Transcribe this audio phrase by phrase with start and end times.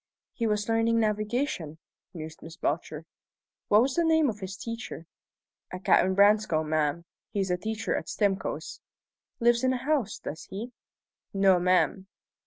[0.33, 1.77] "He was learning navigation,"
[2.11, 3.05] mused Miss Belcher.
[3.67, 5.05] "What was the name of his teacher?"
[5.71, 7.05] "A Captain Branscome, ma'am.
[7.29, 8.81] He's a teacher at Stimcoe's."
[9.39, 10.71] "Lives in the house, does he?"
[11.35, 12.07] "No, ma'am."